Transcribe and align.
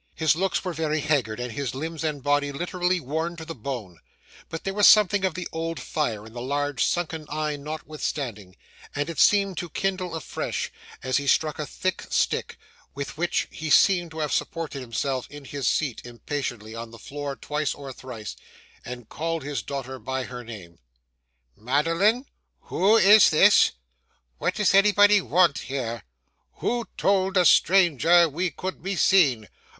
His 0.15 0.35
looks 0.35 0.63
were 0.65 0.73
very 0.73 1.01
haggard, 1.01 1.39
and 1.39 1.51
his 1.51 1.75
limbs 1.75 2.03
and 2.03 2.23
body 2.23 2.51
literally 2.51 2.99
worn 2.99 3.35
to 3.35 3.45
the 3.45 3.53
bone, 3.53 3.99
but 4.49 4.63
there 4.63 4.73
was 4.73 4.87
something 4.87 5.23
of 5.23 5.35
the 5.35 5.47
old 5.51 5.79
fire 5.79 6.25
in 6.25 6.33
the 6.33 6.41
large 6.41 6.83
sunken 6.83 7.27
eye 7.29 7.55
notwithstanding, 7.55 8.55
and 8.95 9.11
it 9.11 9.19
seemed 9.19 9.59
to 9.59 9.69
kindle 9.69 10.15
afresh 10.15 10.71
as 11.03 11.17
he 11.17 11.27
struck 11.27 11.59
a 11.59 11.67
thick 11.67 12.03
stick, 12.09 12.57
with 12.95 13.15
which 13.15 13.47
he 13.51 13.69
seemed 13.69 14.09
to 14.09 14.17
have 14.17 14.33
supported 14.33 14.79
himself 14.81 15.27
in 15.29 15.45
his 15.45 15.67
seat, 15.67 16.01
impatiently 16.03 16.73
on 16.73 16.89
the 16.89 16.97
floor 16.97 17.35
twice 17.35 17.75
or 17.75 17.93
thrice, 17.93 18.35
and 18.83 19.07
called 19.07 19.43
his 19.43 19.61
daughter 19.61 19.99
by 19.99 20.23
her 20.23 20.43
name. 20.43 20.79
'Madeline, 21.55 22.25
who 22.61 22.97
is 22.97 23.29
this? 23.29 23.73
What 24.39 24.55
does 24.55 24.73
anybody 24.73 25.21
want 25.21 25.59
here? 25.59 26.01
Who 26.53 26.87
told 26.97 27.37
a 27.37 27.45
stranger 27.45 28.27
we 28.27 28.49
could 28.49 28.81
be 28.81 28.95
seen? 28.95 29.47